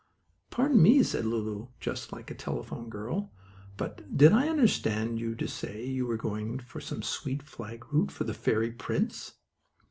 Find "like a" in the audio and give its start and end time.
2.11-2.33